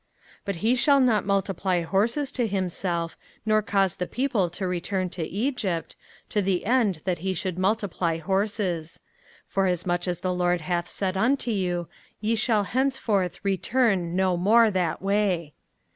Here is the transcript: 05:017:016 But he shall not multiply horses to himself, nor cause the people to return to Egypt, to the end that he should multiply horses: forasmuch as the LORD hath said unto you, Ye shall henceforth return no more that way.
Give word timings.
05:017:016 0.39 0.39
But 0.45 0.55
he 0.55 0.73
shall 0.75 0.99
not 0.99 1.25
multiply 1.27 1.81
horses 1.83 2.31
to 2.31 2.47
himself, 2.47 3.15
nor 3.45 3.61
cause 3.61 3.95
the 3.97 4.07
people 4.07 4.49
to 4.49 4.65
return 4.65 5.11
to 5.11 5.23
Egypt, 5.23 5.95
to 6.29 6.41
the 6.41 6.65
end 6.65 7.01
that 7.05 7.19
he 7.19 7.35
should 7.35 7.59
multiply 7.59 8.17
horses: 8.17 8.99
forasmuch 9.45 10.07
as 10.07 10.21
the 10.21 10.33
LORD 10.33 10.61
hath 10.61 10.89
said 10.89 11.15
unto 11.15 11.51
you, 11.51 11.87
Ye 12.19 12.33
shall 12.33 12.63
henceforth 12.63 13.45
return 13.45 14.15
no 14.15 14.35
more 14.37 14.71
that 14.71 15.03
way. 15.03 15.53